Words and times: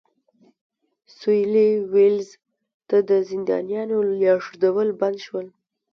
سوېلي 1.17 1.69
ویلز 1.93 2.29
ته 2.87 2.97
د 3.09 3.11
زندانیانو 3.29 3.97
لېږدول 4.19 4.89
بند 4.99 5.17
شول. 5.25 5.47